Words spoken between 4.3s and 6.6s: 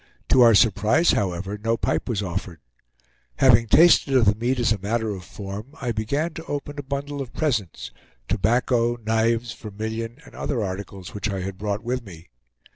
meat as a matter of form, I began to